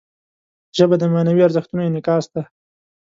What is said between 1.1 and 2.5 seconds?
معنوي ارزښتونو انعکاس دی